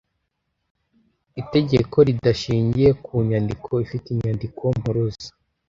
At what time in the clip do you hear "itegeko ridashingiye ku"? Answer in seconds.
1.41-3.13